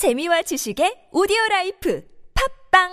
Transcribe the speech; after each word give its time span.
재미와 0.00 0.40
지식의 0.40 1.10
오디오 1.12 1.36
라이프 1.50 2.02
팝빵 2.32 2.88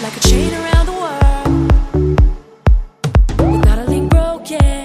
like 0.00 0.16
a 0.16 0.20
chain 0.20 0.54
around 0.54 0.86
the 0.86 0.96
world. 0.96 1.52
Not 3.66 3.78
a 3.78 3.84
link 3.84 4.08
broken. 4.08 4.81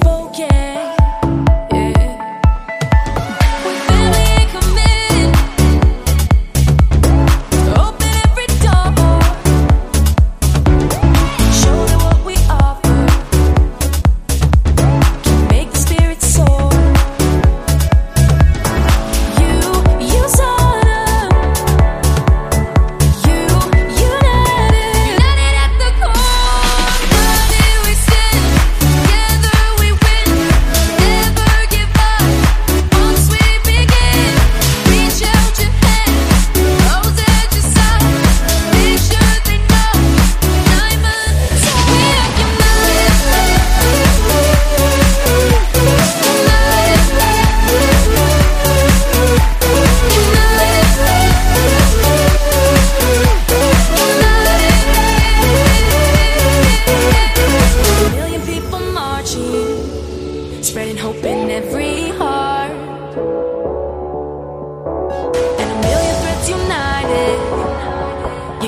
spoken. 0.00 0.57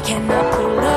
cannot 0.03 0.55
pull 0.55 0.79
up. 0.79 0.90